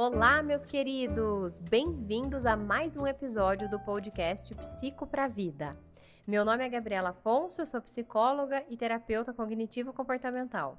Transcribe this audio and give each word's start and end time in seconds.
Olá, 0.00 0.44
meus 0.44 0.64
queridos! 0.64 1.58
Bem-vindos 1.58 2.46
a 2.46 2.56
mais 2.56 2.96
um 2.96 3.04
episódio 3.04 3.68
do 3.68 3.80
podcast 3.80 4.54
Psico 4.54 5.08
para 5.08 5.26
Vida. 5.26 5.76
Meu 6.24 6.44
nome 6.44 6.64
é 6.64 6.68
Gabriela 6.68 7.08
Afonso, 7.08 7.60
eu 7.60 7.66
sou 7.66 7.82
psicóloga 7.82 8.64
e 8.70 8.76
terapeuta 8.76 9.32
cognitivo-comportamental. 9.32 10.78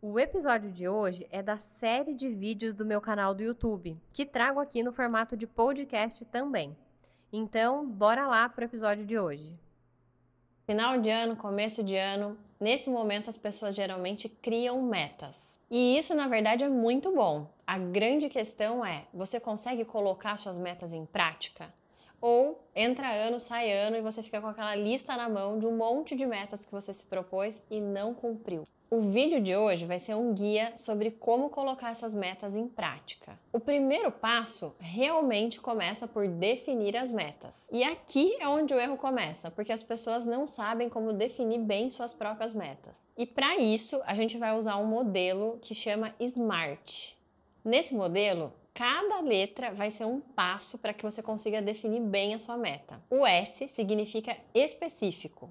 O 0.00 0.20
episódio 0.20 0.70
de 0.70 0.86
hoje 0.86 1.26
é 1.32 1.42
da 1.42 1.56
série 1.56 2.14
de 2.14 2.28
vídeos 2.28 2.76
do 2.76 2.86
meu 2.86 3.00
canal 3.00 3.34
do 3.34 3.42
YouTube, 3.42 4.00
que 4.12 4.24
trago 4.24 4.60
aqui 4.60 4.84
no 4.84 4.92
formato 4.92 5.36
de 5.36 5.48
podcast 5.48 6.24
também. 6.26 6.76
Então, 7.32 7.84
bora 7.84 8.28
lá 8.28 8.48
para 8.48 8.62
o 8.62 8.66
episódio 8.66 9.04
de 9.04 9.18
hoje. 9.18 9.58
Final 10.64 11.00
de 11.00 11.10
ano, 11.10 11.34
começo 11.34 11.82
de 11.82 11.96
ano, 11.96 12.38
nesse 12.60 12.88
momento 12.88 13.28
as 13.28 13.36
pessoas 13.36 13.74
geralmente 13.74 14.28
criam 14.28 14.80
metas. 14.80 15.58
E 15.68 15.98
isso, 15.98 16.14
na 16.14 16.28
verdade, 16.28 16.62
é 16.62 16.68
muito 16.68 17.12
bom. 17.12 17.50
A 17.72 17.78
grande 17.78 18.28
questão 18.28 18.84
é: 18.84 19.06
você 19.14 19.40
consegue 19.40 19.82
colocar 19.82 20.36
suas 20.36 20.58
metas 20.58 20.92
em 20.92 21.06
prática? 21.06 21.72
Ou 22.20 22.62
entra 22.76 23.10
ano, 23.10 23.40
sai 23.40 23.72
ano 23.72 23.96
e 23.96 24.02
você 24.02 24.22
fica 24.22 24.42
com 24.42 24.48
aquela 24.48 24.74
lista 24.74 25.16
na 25.16 25.26
mão 25.26 25.58
de 25.58 25.64
um 25.64 25.74
monte 25.74 26.14
de 26.14 26.26
metas 26.26 26.66
que 26.66 26.70
você 26.70 26.92
se 26.92 27.06
propôs 27.06 27.62
e 27.70 27.80
não 27.80 28.12
cumpriu. 28.12 28.68
O 28.90 29.00
vídeo 29.00 29.40
de 29.40 29.56
hoje 29.56 29.86
vai 29.86 29.98
ser 29.98 30.14
um 30.14 30.34
guia 30.34 30.76
sobre 30.76 31.12
como 31.12 31.48
colocar 31.48 31.92
essas 31.92 32.14
metas 32.14 32.54
em 32.54 32.68
prática. 32.68 33.40
O 33.50 33.58
primeiro 33.58 34.12
passo 34.12 34.74
realmente 34.78 35.58
começa 35.58 36.06
por 36.06 36.28
definir 36.28 36.94
as 36.94 37.10
metas. 37.10 37.70
E 37.72 37.82
aqui 37.82 38.36
é 38.38 38.46
onde 38.46 38.74
o 38.74 38.78
erro 38.78 38.98
começa, 38.98 39.50
porque 39.50 39.72
as 39.72 39.82
pessoas 39.82 40.26
não 40.26 40.46
sabem 40.46 40.90
como 40.90 41.14
definir 41.14 41.60
bem 41.60 41.88
suas 41.88 42.12
próprias 42.12 42.52
metas. 42.52 43.00
E 43.16 43.24
para 43.24 43.56
isso, 43.56 44.02
a 44.04 44.12
gente 44.12 44.36
vai 44.36 44.54
usar 44.58 44.76
um 44.76 44.86
modelo 44.86 45.58
que 45.62 45.74
chama 45.74 46.14
SMART. 46.20 47.21
Nesse 47.64 47.94
modelo, 47.94 48.52
cada 48.74 49.20
letra 49.20 49.72
vai 49.72 49.90
ser 49.90 50.04
um 50.04 50.20
passo 50.20 50.76
para 50.78 50.92
que 50.92 51.04
você 51.04 51.22
consiga 51.22 51.62
definir 51.62 52.00
bem 52.00 52.34
a 52.34 52.38
sua 52.40 52.56
meta. 52.56 53.00
O 53.08 53.24
S 53.24 53.68
significa 53.68 54.36
específico. 54.52 55.48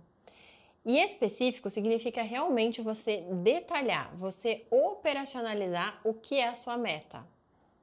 E 0.85 0.97
específico 0.97 1.69
significa 1.69 2.21
realmente 2.21 2.81
você 2.81 3.23
detalhar, 3.31 4.13
você 4.17 4.65
operacionalizar 4.69 6.01
o 6.03 6.13
que 6.13 6.35
é 6.35 6.49
a 6.49 6.55
sua 6.55 6.77
meta. 6.77 7.25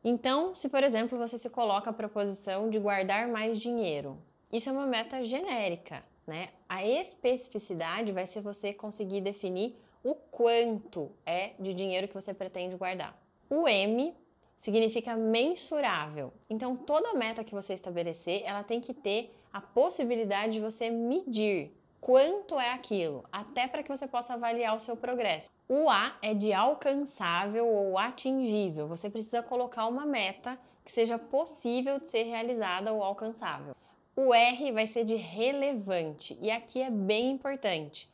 Então, 0.05 0.55
se 0.55 0.69
por 0.69 0.83
exemplo 0.83 1.17
você 1.17 1.39
se 1.39 1.49
coloca 1.49 1.89
a 1.89 1.93
proposição 1.93 2.69
de 2.69 2.79
guardar 2.79 3.29
mais 3.29 3.59
dinheiro, 3.59 4.19
isso 4.53 4.69
é 4.69 4.73
uma 4.73 4.87
meta 4.87 5.25
genérica, 5.25 6.05
né? 6.27 6.51
A 6.69 6.85
especificidade 6.85 8.13
vai 8.13 8.27
ser 8.27 8.43
você 8.43 8.75
conseguir 8.75 9.21
definir 9.21 9.77
o 10.05 10.15
quanto 10.15 11.11
é 11.25 11.53
de 11.59 11.73
dinheiro 11.73 12.09
que 12.09 12.15
você 12.15 12.35
pretende 12.35 12.77
guardar. 12.77 13.28
O 13.51 13.67
M 13.67 14.15
significa 14.59 15.17
mensurável. 15.17 16.33
Então, 16.51 16.77
toda 16.77 17.15
meta 17.15 17.45
que 17.45 17.55
você 17.55 17.75
estabelecer, 17.75 18.43
ela 18.45 18.63
tem 18.63 18.81
que 18.81 18.93
ter 18.93 19.35
a 19.53 19.61
possibilidade 19.61 20.55
de 20.55 20.61
você 20.61 20.91
medir 20.91 21.73
quanto 22.01 22.59
é 22.59 22.73
aquilo, 22.73 23.25
até 23.33 23.67
para 23.67 23.83
que 23.83 23.89
você 23.89 24.07
possa 24.07 24.35
avaliar 24.35 24.77
o 24.77 24.81
seu 24.81 24.97
progresso. 24.97 25.51
O 25.69 25.89
A 25.89 26.17
é 26.23 26.35
de 26.35 26.53
alcançável 26.53 27.67
ou 27.67 27.99
atingível. 27.99 28.87
Você 28.89 29.11
precisa 29.11 29.43
colocar 29.43 29.87
uma 29.87 30.07
meta 30.07 30.59
que 30.85 30.93
seja 30.93 31.19
possível 31.19 31.99
de 31.99 32.09
ser 32.09 32.25
realizada 32.25 32.93
ou 32.93 33.03
alcançável. 33.03 33.75
O 34.17 34.35
R 34.35 34.73
vai 34.73 34.87
ser 34.87 35.05
de 35.05 35.15
relevante, 35.15 36.37
e 36.41 36.51
aqui 36.51 36.83
é 36.83 36.91
bem 36.91 37.31
importante. 37.31 38.09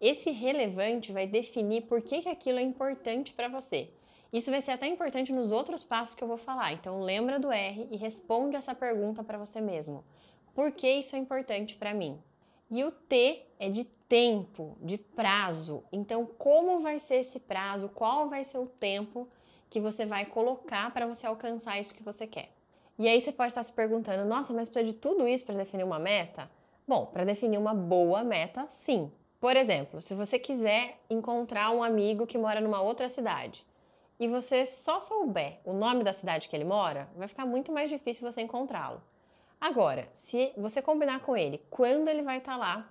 Esse 0.00 0.30
relevante 0.30 1.12
vai 1.12 1.26
definir 1.26 1.82
por 1.82 2.00
que, 2.00 2.22
que 2.22 2.28
aquilo 2.28 2.58
é 2.58 2.62
importante 2.62 3.32
para 3.32 3.48
você. 3.48 3.90
Isso 4.32 4.50
vai 4.50 4.62
ser 4.62 4.70
até 4.70 4.86
importante 4.86 5.30
nos 5.30 5.52
outros 5.52 5.82
passos 5.82 6.14
que 6.14 6.24
eu 6.24 6.28
vou 6.28 6.38
falar. 6.38 6.72
Então 6.72 7.00
lembra 7.00 7.38
do 7.38 7.52
R 7.52 7.86
e 7.90 7.96
responde 7.96 8.56
essa 8.56 8.74
pergunta 8.74 9.22
para 9.22 9.36
você 9.36 9.60
mesmo. 9.60 10.02
Por 10.54 10.72
que 10.72 10.90
isso 10.90 11.14
é 11.14 11.18
importante 11.18 11.76
para 11.76 11.92
mim? 11.92 12.18
E 12.70 12.82
o 12.82 12.90
T 12.90 13.44
é 13.58 13.68
de 13.68 13.84
tempo, 13.84 14.76
de 14.80 14.96
prazo. 14.96 15.84
Então, 15.92 16.24
como 16.24 16.80
vai 16.80 16.98
ser 16.98 17.16
esse 17.16 17.38
prazo? 17.38 17.90
Qual 17.90 18.30
vai 18.30 18.44
ser 18.44 18.58
o 18.58 18.66
tempo 18.66 19.28
que 19.68 19.78
você 19.78 20.06
vai 20.06 20.24
colocar 20.24 20.90
para 20.92 21.06
você 21.06 21.26
alcançar 21.26 21.78
isso 21.78 21.94
que 21.94 22.02
você 22.02 22.26
quer? 22.26 22.50
E 22.98 23.06
aí 23.08 23.20
você 23.20 23.32
pode 23.32 23.50
estar 23.50 23.62
se 23.62 23.72
perguntando: 23.72 24.24
nossa, 24.24 24.52
mas 24.54 24.68
precisa 24.68 24.92
de 24.92 24.98
tudo 24.98 25.28
isso 25.28 25.44
para 25.44 25.54
definir 25.54 25.84
uma 25.84 25.98
meta? 25.98 26.50
Bom, 26.88 27.06
para 27.06 27.24
definir 27.24 27.58
uma 27.58 27.74
boa 27.74 28.24
meta, 28.24 28.66
sim. 28.68 29.12
Por 29.38 29.56
exemplo, 29.56 30.00
se 30.00 30.14
você 30.14 30.38
quiser 30.38 30.98
encontrar 31.10 31.70
um 31.70 31.82
amigo 31.82 32.26
que 32.26 32.38
mora 32.38 32.60
numa 32.60 32.80
outra 32.80 33.08
cidade 33.08 33.64
e 34.22 34.28
você 34.28 34.66
só 34.66 35.00
souber 35.00 35.58
o 35.64 35.72
nome 35.72 36.04
da 36.04 36.12
cidade 36.12 36.48
que 36.48 36.54
ele 36.54 36.64
mora, 36.64 37.08
vai 37.16 37.26
ficar 37.26 37.44
muito 37.44 37.72
mais 37.72 37.90
difícil 37.90 38.30
você 38.30 38.40
encontrá-lo. 38.40 39.02
Agora, 39.60 40.08
se 40.14 40.52
você 40.56 40.80
combinar 40.80 41.22
com 41.22 41.36
ele 41.36 41.60
quando 41.68 42.06
ele 42.06 42.22
vai 42.22 42.38
estar 42.38 42.52
tá 42.52 42.56
lá 42.56 42.88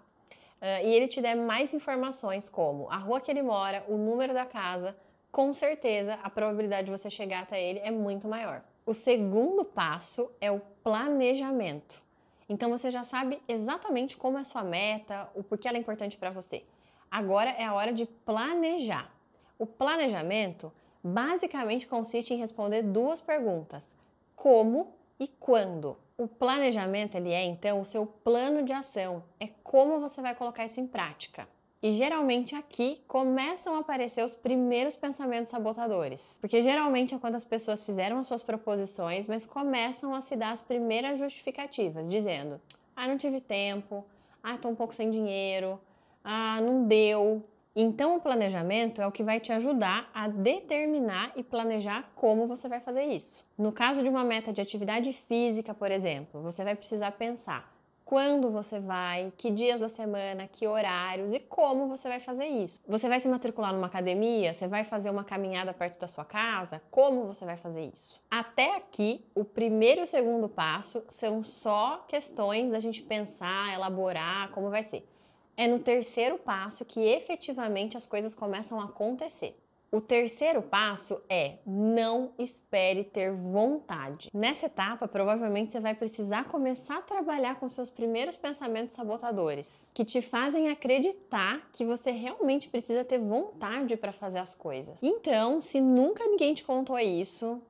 uh, 0.61 0.85
e 0.85 0.93
ele 0.93 1.07
te 1.07 1.21
der 1.21 1.37
mais 1.37 1.73
informações, 1.73 2.49
como 2.49 2.91
a 2.91 2.97
rua 2.97 3.21
que 3.21 3.31
ele 3.31 3.41
mora, 3.41 3.85
o 3.87 3.95
número 3.95 4.33
da 4.33 4.45
casa, 4.45 4.93
com 5.31 5.53
certeza 5.53 6.15
a 6.21 6.29
probabilidade 6.29 6.87
de 6.87 6.91
você 6.91 7.09
chegar 7.09 7.43
até 7.43 7.63
ele 7.63 7.79
é 7.79 7.91
muito 7.91 8.27
maior. 8.27 8.61
O 8.85 8.93
segundo 8.93 9.63
passo 9.63 10.29
é 10.41 10.51
o 10.51 10.59
planejamento. 10.83 12.03
Então 12.49 12.69
você 12.69 12.91
já 12.91 13.05
sabe 13.05 13.41
exatamente 13.47 14.17
como 14.17 14.37
é 14.37 14.41
a 14.41 14.43
sua 14.43 14.65
meta, 14.65 15.29
o 15.33 15.41
porquê 15.41 15.69
ela 15.69 15.77
é 15.77 15.79
importante 15.79 16.17
para 16.17 16.29
você. 16.29 16.65
Agora 17.09 17.51
é 17.51 17.63
a 17.63 17.73
hora 17.73 17.93
de 17.93 18.05
planejar. 18.05 19.09
O 19.57 19.65
planejamento 19.65 20.73
basicamente 21.03 21.87
consiste 21.87 22.33
em 22.33 22.37
responder 22.37 22.83
duas 22.83 23.21
perguntas: 23.21 23.87
como 24.35 24.93
e 25.19 25.27
quando. 25.27 25.97
O 26.17 26.27
planejamento 26.27 27.15
ele 27.15 27.31
é 27.31 27.43
então 27.43 27.81
o 27.81 27.85
seu 27.85 28.05
plano 28.05 28.63
de 28.63 28.73
ação, 28.73 29.23
é 29.39 29.47
como 29.63 29.99
você 29.99 30.21
vai 30.21 30.35
colocar 30.35 30.65
isso 30.65 30.79
em 30.79 30.87
prática. 30.87 31.47
E 31.83 31.93
geralmente 31.93 32.55
aqui 32.55 33.01
começam 33.07 33.75
a 33.75 33.79
aparecer 33.79 34.23
os 34.23 34.35
primeiros 34.35 34.95
pensamentos 34.95 35.49
sabotadores. 35.49 36.37
Porque 36.39 36.61
geralmente 36.61 37.15
é 37.15 37.17
quando 37.17 37.35
as 37.35 37.43
pessoas 37.43 37.83
fizeram 37.83 38.19
as 38.19 38.27
suas 38.27 38.43
proposições, 38.43 39.27
mas 39.27 39.47
começam 39.47 40.13
a 40.13 40.21
se 40.21 40.35
dar 40.35 40.51
as 40.51 40.61
primeiras 40.61 41.17
justificativas, 41.17 42.07
dizendo: 42.07 42.61
ah, 42.95 43.07
não 43.07 43.17
tive 43.17 43.41
tempo, 43.41 44.05
ah, 44.43 44.55
estou 44.55 44.69
um 44.69 44.75
pouco 44.75 44.93
sem 44.93 45.09
dinheiro, 45.09 45.79
ah, 46.23 46.61
não 46.61 46.85
deu, 46.87 47.43
então, 47.75 48.17
o 48.17 48.21
planejamento 48.21 49.01
é 49.01 49.07
o 49.07 49.11
que 49.11 49.23
vai 49.23 49.39
te 49.39 49.53
ajudar 49.53 50.09
a 50.13 50.27
determinar 50.27 51.31
e 51.37 51.43
planejar 51.43 52.11
como 52.15 52.45
você 52.45 52.67
vai 52.67 52.81
fazer 52.81 53.03
isso. 53.03 53.45
No 53.57 53.71
caso 53.71 54.03
de 54.03 54.09
uma 54.09 54.25
meta 54.25 54.51
de 54.51 54.59
atividade 54.59 55.13
física, 55.13 55.73
por 55.73 55.89
exemplo, 55.89 56.41
você 56.41 56.65
vai 56.65 56.75
precisar 56.75 57.11
pensar 57.13 57.71
quando 58.03 58.51
você 58.51 58.77
vai, 58.77 59.31
que 59.37 59.49
dias 59.49 59.79
da 59.79 59.87
semana, 59.87 60.45
que 60.45 60.67
horários 60.67 61.31
e 61.31 61.39
como 61.39 61.87
você 61.87 62.09
vai 62.09 62.19
fazer 62.19 62.45
isso. 62.45 62.77
Você 62.85 63.07
vai 63.07 63.21
se 63.21 63.29
matricular 63.29 63.71
numa 63.71 63.87
academia? 63.87 64.53
Você 64.53 64.67
vai 64.67 64.83
fazer 64.83 65.09
uma 65.09 65.23
caminhada 65.23 65.73
perto 65.73 65.97
da 65.97 66.09
sua 66.09 66.25
casa? 66.25 66.81
Como 66.91 67.23
você 67.23 67.45
vai 67.45 67.55
fazer 67.55 67.89
isso? 67.93 68.19
Até 68.29 68.75
aqui, 68.75 69.23
o 69.33 69.45
primeiro 69.45 70.01
e 70.01 70.03
o 70.03 70.07
segundo 70.07 70.49
passo 70.49 71.05
são 71.07 71.41
só 71.41 72.03
questões 72.05 72.69
da 72.71 72.81
gente 72.81 73.01
pensar, 73.01 73.73
elaborar 73.73 74.51
como 74.51 74.69
vai 74.69 74.83
ser 74.83 75.07
é 75.55 75.67
no 75.67 75.79
terceiro 75.79 76.37
passo 76.37 76.85
que 76.85 76.99
efetivamente 76.99 77.97
as 77.97 78.05
coisas 78.05 78.33
começam 78.33 78.79
a 78.79 78.85
acontecer. 78.85 79.57
O 79.93 79.99
terceiro 79.99 80.61
passo 80.61 81.21
é 81.27 81.57
não 81.67 82.31
espere 82.39 83.03
ter 83.03 83.33
vontade. 83.33 84.29
Nessa 84.33 84.67
etapa, 84.67 85.05
provavelmente 85.05 85.73
você 85.73 85.81
vai 85.81 85.93
precisar 85.93 86.45
começar 86.45 86.99
a 86.99 87.01
trabalhar 87.01 87.59
com 87.59 87.67
seus 87.67 87.89
primeiros 87.89 88.37
pensamentos 88.37 88.95
sabotadores, 88.95 89.91
que 89.93 90.05
te 90.05 90.21
fazem 90.21 90.69
acreditar 90.69 91.69
que 91.73 91.83
você 91.83 92.09
realmente 92.09 92.69
precisa 92.69 93.03
ter 93.03 93.19
vontade 93.19 93.97
para 93.97 94.13
fazer 94.13 94.39
as 94.39 94.55
coisas. 94.55 95.03
Então, 95.03 95.61
se 95.61 95.81
nunca 95.81 96.23
ninguém 96.25 96.53
te 96.53 96.63
contou 96.63 96.97
isso, 96.97 97.61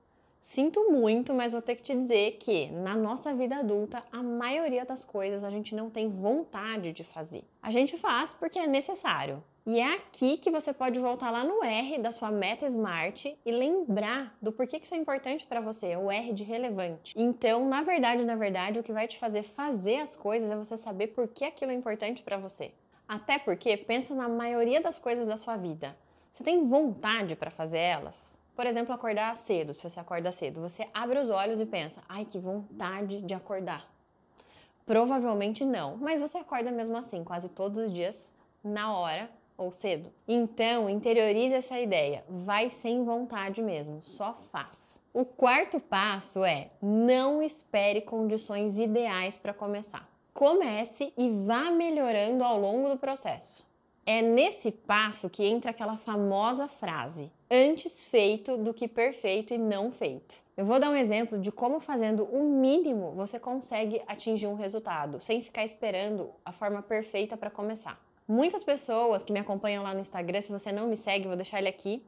Sinto 0.42 0.92
muito, 0.92 1.34
mas 1.34 1.54
vou 1.54 1.62
ter 1.62 1.76
que 1.76 1.84
te 1.84 1.96
dizer 1.96 2.38
que 2.40 2.68
na 2.68 2.96
nossa 2.96 3.34
vida 3.34 3.58
adulta, 3.58 4.04
a 4.12 4.22
maioria 4.22 4.84
das 4.84 5.06
coisas 5.06 5.44
a 5.44 5.50
gente 5.50 5.74
não 5.74 5.90
tem 5.90 6.10
vontade 6.10 6.92
de 6.92 7.04
fazer. 7.04 7.44
A 7.62 7.72
gente 7.72 7.98
faz 7.98 8.34
porque 8.34 8.60
é 8.60 8.68
necessário. 8.68 9.42
E 9.66 9.80
é 9.80 9.94
aqui 9.94 10.38
que 10.38 10.50
você 10.50 10.74
pode 10.74 11.00
voltar 11.00 11.30
lá 11.30 11.44
no 11.44 11.64
R 11.64 12.00
da 12.00 12.12
sua 12.12 12.32
meta 12.32 12.66
Smart 12.66 13.38
e 13.46 13.52
lembrar 13.52 14.36
do 14.42 14.52
porquê 14.52 14.80
que 14.80 14.86
isso 14.88 14.96
é 14.96 14.98
importante 14.98 15.46
para 15.46 15.62
você, 15.62 15.96
o 15.96 16.10
R 16.10 16.34
de 16.34 16.44
relevante. 16.44 17.14
Então, 17.16 17.70
na 17.70 17.84
verdade, 17.84 18.26
na 18.26 18.36
verdade, 18.36 18.80
o 18.80 18.84
que 18.84 18.92
vai 18.92 19.08
te 19.08 19.20
fazer 19.20 19.44
fazer 19.44 19.98
as 19.98 20.16
coisas 20.16 20.50
é 20.50 20.56
você 20.56 20.78
saber 20.78 21.08
por 21.08 21.28
que 21.28 21.46
aquilo 21.46 21.72
é 21.72 21.76
importante 21.76 22.24
para 22.24 22.38
você. 22.38 22.72
Até 23.08 23.38
porque 23.38 23.78
pensa 23.78 24.16
na 24.16 24.28
maioria 24.28 24.82
das 24.82 24.98
coisas 24.98 25.28
da 25.28 25.38
sua 25.38 25.58
vida. 25.58 25.96
Você 26.32 26.44
tem 26.44 26.68
vontade 26.68 27.36
para 27.36 27.52
fazer 27.52 27.78
elas? 27.78 28.41
Por 28.62 28.68
exemplo, 28.68 28.94
acordar 28.94 29.36
cedo. 29.38 29.74
Se 29.74 29.82
você 29.82 30.00
acorda 30.00 30.32
cedo, 30.32 30.62
você 30.62 30.88
abre 30.94 31.18
os 31.18 31.32
olhos 31.32 31.60
e 31.60 31.66
pensa: 31.66 32.00
ai, 32.08 32.26
que 32.26 32.38
vontade 32.38 33.20
de 33.20 33.34
acordar. 33.34 33.92
Provavelmente 34.86 35.66
não, 35.66 35.98
mas 35.98 36.22
você 36.22 36.38
acorda 36.38 36.70
mesmo 36.70 36.96
assim, 36.96 37.24
quase 37.24 37.50
todos 37.50 37.80
os 37.80 37.92
dias, 37.92 38.32
na 38.64 38.96
hora 38.96 39.32
ou 39.58 39.72
cedo. 39.72 40.14
Então, 40.28 40.88
interiorize 40.88 41.56
essa 41.56 41.80
ideia. 41.80 42.24
Vai 42.30 42.70
sem 42.70 43.04
vontade 43.04 43.64
mesmo, 43.64 44.04
só 44.04 44.38
faz. 44.52 45.02
O 45.12 45.26
quarto 45.26 45.80
passo 45.80 46.46
é 46.46 46.70
não 46.80 47.42
espere 47.42 48.00
condições 48.00 48.78
ideais 48.78 49.40
para 49.40 49.56
começar. 49.56 50.08
Comece 50.36 51.12
e 51.18 51.32
vá 51.32 51.72
melhorando 51.72 52.44
ao 52.44 52.60
longo 52.60 52.90
do 52.90 52.98
processo. 53.00 53.71
É 54.06 54.22
nesse 54.22 54.72
passo 54.72 55.30
que 55.30 55.46
entra 55.46 55.72
aquela 55.72 55.98
famosa 55.98 56.68
frase: 56.68 57.32
antes 57.50 58.08
feito 58.08 58.58
do 58.58 58.74
que 58.74 58.88
perfeito 58.88 59.54
e 59.54 59.58
não 59.58 59.92
feito. 59.92 60.36
Eu 60.58 60.66
vou 60.66 60.80
dar 60.80 60.90
um 60.90 60.96
exemplo 60.96 61.40
de 61.40 61.52
como 61.52 61.80
fazendo 61.80 62.24
o 62.24 62.44
mínimo 62.44 63.12
você 63.12 63.40
consegue 63.40 64.02
atingir 64.08 64.48
um 64.48 64.56
resultado, 64.56 65.20
sem 65.20 65.42
ficar 65.42 65.64
esperando 65.64 66.30
a 66.44 66.52
forma 66.52 66.82
perfeita 66.82 67.38
para 67.38 67.50
começar. 67.50 68.00
Muitas 68.28 68.64
pessoas 68.64 69.24
que 69.24 69.34
me 69.34 69.40
acompanham 69.40 69.84
lá 69.84 69.94
no 69.94 70.00
Instagram, 70.00 70.42
se 70.42 70.52
você 70.52 70.72
não 70.72 70.88
me 70.88 70.98
segue, 70.98 71.28
vou 71.28 71.36
deixar 71.36 71.60
ele 71.60 71.70
aqui, 71.70 72.04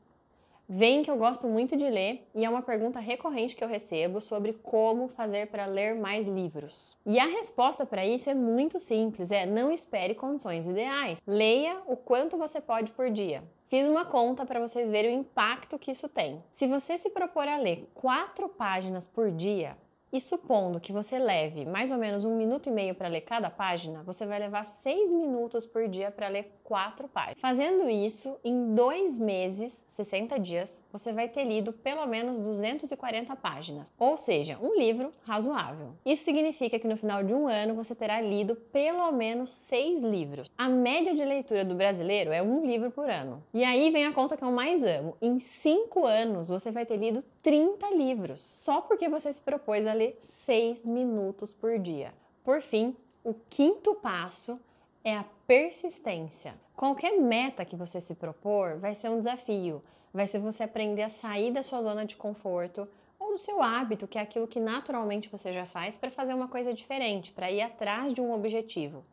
Vem 0.75 1.03
que 1.03 1.11
eu 1.11 1.17
gosto 1.17 1.47
muito 1.47 1.77
de 1.77 1.87
ler 1.87 2.27
e 2.33 2.43
é 2.43 2.49
uma 2.49 2.63
pergunta 2.63 2.99
recorrente 2.99 3.55
que 3.55 3.63
eu 3.63 3.67
recebo 3.67 4.19
sobre 4.19 4.53
como 4.53 5.07
fazer 5.07 5.45
para 5.49 5.67
ler 5.67 5.93
mais 5.93 6.25
livros. 6.25 6.97
E 7.05 7.19
a 7.19 7.25
resposta 7.25 7.85
para 7.85 8.03
isso 8.03 8.27
é 8.27 8.33
muito 8.33 8.79
simples, 8.79 9.29
é 9.29 9.45
não 9.45 9.71
espere 9.71 10.15
condições 10.15 10.65
ideais. 10.65 11.19
Leia 11.27 11.79
o 11.85 11.95
quanto 11.95 12.39
você 12.39 12.59
pode 12.59 12.91
por 12.93 13.11
dia. 13.11 13.43
Fiz 13.67 13.87
uma 13.87 14.03
conta 14.03 14.47
para 14.47 14.59
vocês 14.59 14.89
verem 14.89 15.15
o 15.15 15.19
impacto 15.19 15.77
que 15.77 15.91
isso 15.91 16.09
tem. 16.09 16.43
Se 16.53 16.65
você 16.65 16.97
se 16.97 17.11
propor 17.11 17.47
a 17.47 17.57
ler 17.57 17.87
quatro 17.93 18.49
páginas 18.49 19.07
por 19.07 19.29
dia, 19.29 19.77
e 20.13 20.21
supondo 20.21 20.79
que 20.79 20.93
você 20.93 21.17
leve 21.17 21.65
mais 21.65 21.89
ou 21.89 21.97
menos 21.97 22.23
um 22.23 22.37
minuto 22.37 22.69
e 22.69 22.71
meio 22.71 22.93
para 22.93 23.07
ler 23.07 23.21
cada 23.21 23.49
página, 23.49 24.03
você 24.03 24.27
vai 24.27 24.37
levar 24.37 24.63
seis 24.63 25.11
minutos 25.11 25.65
por 25.65 25.87
dia 25.87 26.11
para 26.11 26.27
ler 26.27 26.59
quatro 26.63 27.07
páginas. 27.07 27.39
Fazendo 27.41 27.89
isso, 27.89 28.37
em 28.43 28.75
dois 28.75 29.17
meses, 29.17 29.83
60 29.93 30.39
dias, 30.39 30.81
você 30.91 31.13
vai 31.13 31.29
ter 31.29 31.43
lido 31.43 31.71
pelo 31.71 32.05
menos 32.05 32.39
240 32.39 33.35
páginas, 33.35 33.91
ou 33.97 34.17
seja, 34.17 34.57
um 34.61 34.75
livro 34.75 35.11
razoável. 35.23 35.93
Isso 36.05 36.23
significa 36.23 36.79
que 36.79 36.87
no 36.87 36.97
final 36.97 37.23
de 37.23 37.33
um 37.33 37.47
ano 37.47 37.75
você 37.75 37.93
terá 37.93 38.19
lido 38.19 38.55
pelo 38.55 39.11
menos 39.11 39.53
seis 39.53 40.03
livros. 40.03 40.49
A 40.57 40.67
média 40.67 41.13
de 41.13 41.23
leitura 41.23 41.63
do 41.63 41.75
brasileiro 41.75 42.31
é 42.31 42.41
um 42.41 42.65
livro 42.65 42.89
por 42.91 43.09
ano. 43.09 43.43
E 43.53 43.63
aí 43.63 43.91
vem 43.91 44.05
a 44.05 44.13
conta 44.13 44.35
que 44.35 44.43
eu 44.43 44.51
mais 44.51 44.83
amo: 44.83 45.15
em 45.21 45.39
cinco 45.39 46.05
anos 46.05 46.49
você 46.49 46.71
vai 46.71 46.85
ter 46.85 46.97
lido 46.97 47.23
30 47.41 47.89
livros, 47.91 48.41
só 48.41 48.81
porque 48.81 49.07
você 49.07 49.31
se 49.31 49.41
propôs 49.41 49.85
a 49.85 49.93
ler 49.93 50.17
seis 50.19 50.83
minutos 50.83 51.53
por 51.53 51.77
dia. 51.77 52.13
Por 52.43 52.61
fim, 52.61 52.95
o 53.23 53.33
quinto 53.49 53.95
passo 53.95 54.59
é 55.03 55.17
a 55.17 55.25
persistência. 55.45 56.55
Qualquer 56.75 57.19
meta 57.19 57.65
que 57.65 57.75
você 57.75 57.99
se 57.99 58.15
propor 58.15 58.77
vai 58.77 58.95
ser 58.95 59.09
um 59.09 59.17
desafio, 59.17 59.83
vai 60.13 60.27
ser 60.27 60.39
você 60.39 60.63
aprender 60.63 61.03
a 61.03 61.09
sair 61.09 61.51
da 61.51 61.61
sua 61.61 61.81
zona 61.81 62.05
de 62.05 62.15
conforto 62.15 62.87
ou 63.19 63.33
do 63.33 63.39
seu 63.39 63.61
hábito, 63.61 64.07
que 64.07 64.17
é 64.17 64.21
aquilo 64.21 64.47
que 64.47 64.59
naturalmente 64.59 65.29
você 65.29 65.51
já 65.51 65.65
faz, 65.65 65.95
para 65.95 66.09
fazer 66.09 66.33
uma 66.33 66.47
coisa 66.47 66.73
diferente, 66.73 67.31
para 67.31 67.51
ir 67.51 67.61
atrás 67.61 68.13
de 68.13 68.21
um 68.21 68.33
objetivo. 68.33 69.03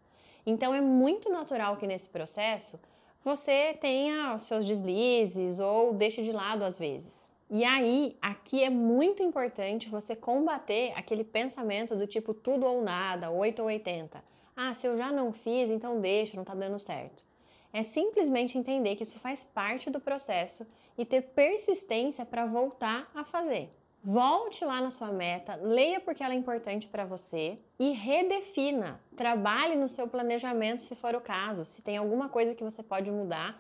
Então 0.47 0.75
é 0.75 0.81
muito 0.81 1.29
natural 1.29 1.77
que 1.77 1.87
nesse 1.87 2.09
processo 2.09 2.79
você 3.25 3.77
tenha 3.81 4.35
os 4.35 4.43
seus 4.43 4.65
deslizes 4.65 5.59
ou 5.59 5.93
deixe 5.93 6.23
de 6.23 6.33
lado 6.33 6.63
às 6.65 6.79
vezes. 6.79 7.29
E 7.53 7.65
aí, 7.65 8.17
aqui 8.23 8.63
é 8.63 8.71
muito 8.71 9.25
importante 9.25 9.89
você 9.89 10.15
combater 10.15 10.93
aquele 10.95 11.25
pensamento 11.25 11.97
do 11.97 12.07
tipo 12.07 12.33
tudo 12.33 12.65
ou 12.65 12.81
nada, 12.81 13.29
8 13.29 13.61
ou 13.61 13.67
80. 13.67 14.30
Ah, 14.63 14.75
se 14.75 14.87
eu 14.87 14.95
já 14.95 15.11
não 15.11 15.33
fiz, 15.33 15.71
então 15.71 16.03
deixa, 16.03 16.37
não 16.37 16.43
está 16.43 16.55
dando 16.55 16.79
certo. 16.79 17.25
É 17.73 17.83
simplesmente 17.83 18.59
entender 18.59 18.95
que 18.95 19.05
isso 19.05 19.19
faz 19.19 19.43
parte 19.43 19.89
do 19.89 19.99
processo 19.99 20.67
e 20.99 21.07
ter 21.07 21.23
persistência 21.23 22.27
para 22.27 22.45
voltar 22.45 23.11
a 23.15 23.25
fazer. 23.25 23.71
Volte 24.05 24.63
lá 24.63 24.83
na 24.83 24.91
sua 24.91 25.11
meta, 25.11 25.55
leia 25.55 25.99
porque 25.99 26.23
ela 26.23 26.35
é 26.35 26.37
importante 26.37 26.87
para 26.87 27.07
você 27.07 27.59
e 27.79 27.93
redefina. 27.93 29.01
Trabalhe 29.17 29.77
no 29.77 29.89
seu 29.89 30.07
planejamento 30.07 30.83
se 30.83 30.95
for 30.95 31.15
o 31.15 31.23
caso, 31.23 31.65
se 31.65 31.81
tem 31.81 31.97
alguma 31.97 32.29
coisa 32.29 32.55
que 32.55 32.63
você 32.63 32.83
pode 32.83 33.11
mudar 33.11 33.59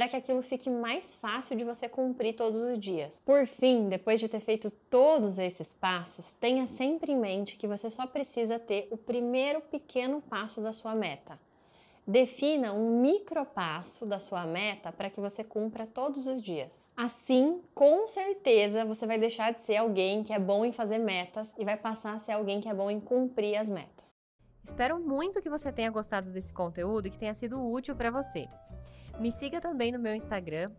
para 0.00 0.08
que 0.08 0.16
aquilo 0.16 0.40
fique 0.40 0.70
mais 0.70 1.14
fácil 1.16 1.54
de 1.54 1.62
você 1.62 1.86
cumprir 1.86 2.34
todos 2.34 2.62
os 2.62 2.78
dias. 2.78 3.20
Por 3.22 3.46
fim, 3.46 3.86
depois 3.86 4.18
de 4.18 4.30
ter 4.30 4.40
feito 4.40 4.70
todos 4.70 5.38
esses 5.38 5.74
passos, 5.74 6.32
tenha 6.32 6.66
sempre 6.66 7.12
em 7.12 7.18
mente 7.18 7.58
que 7.58 7.66
você 7.66 7.90
só 7.90 8.06
precisa 8.06 8.58
ter 8.58 8.88
o 8.90 8.96
primeiro 8.96 9.60
pequeno 9.60 10.22
passo 10.22 10.62
da 10.62 10.72
sua 10.72 10.94
meta. 10.94 11.38
Defina 12.06 12.72
um 12.72 13.02
micro 13.02 13.44
passo 13.44 14.06
da 14.06 14.18
sua 14.18 14.46
meta 14.46 14.90
para 14.90 15.10
que 15.10 15.20
você 15.20 15.44
cumpra 15.44 15.86
todos 15.86 16.26
os 16.26 16.40
dias. 16.40 16.90
Assim, 16.96 17.60
com 17.74 18.08
certeza, 18.08 18.86
você 18.86 19.06
vai 19.06 19.18
deixar 19.18 19.52
de 19.52 19.62
ser 19.66 19.76
alguém 19.76 20.22
que 20.22 20.32
é 20.32 20.38
bom 20.38 20.64
em 20.64 20.72
fazer 20.72 20.96
metas 20.96 21.54
e 21.58 21.64
vai 21.66 21.76
passar 21.76 22.14
a 22.14 22.18
ser 22.18 22.32
alguém 22.32 22.62
que 22.62 22.70
é 22.70 22.74
bom 22.74 22.90
em 22.90 23.00
cumprir 23.00 23.54
as 23.54 23.68
metas. 23.68 24.14
Espero 24.64 24.98
muito 24.98 25.42
que 25.42 25.50
você 25.50 25.70
tenha 25.70 25.90
gostado 25.90 26.30
desse 26.30 26.54
conteúdo 26.54 27.06
e 27.06 27.10
que 27.10 27.18
tenha 27.18 27.34
sido 27.34 27.62
útil 27.62 27.94
para 27.94 28.10
você. 28.10 28.48
Me 29.20 29.30
siga 29.30 29.60
também 29.60 29.92
no 29.92 29.98
meu 29.98 30.14
Instagram, 30.14 30.72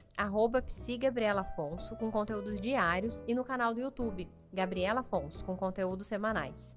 psigabrielafonso, 0.63 1.95
com 1.97 2.09
conteúdos 2.09 2.59
diários, 2.59 3.23
e 3.27 3.35
no 3.35 3.43
canal 3.43 3.71
do 3.71 3.79
YouTube, 3.79 4.27
Gabriela 4.51 5.01
Afonso, 5.01 5.45
com 5.45 5.55
conteúdos 5.55 6.07
semanais. 6.07 6.75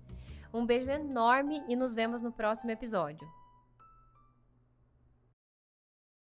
Um 0.52 0.66
beijo 0.66 0.90
enorme 0.90 1.64
e 1.66 1.74
nos 1.74 1.94
vemos 1.94 2.20
no 2.20 2.30
próximo 2.30 2.70
episódio. 2.70 3.26